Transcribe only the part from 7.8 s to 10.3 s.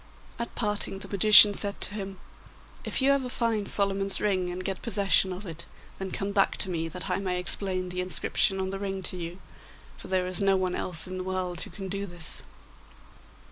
the inscription on the ring to you, for there